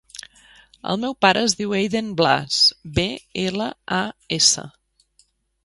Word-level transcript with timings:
El 0.93 0.97
meu 1.03 1.13
pare 1.25 1.43
es 1.49 1.55
diu 1.59 1.75
Eiden 1.81 2.09
Blas: 2.21 2.57
be, 2.97 3.07
ela, 3.45 3.71
a, 4.01 4.03
essa. 4.41 4.69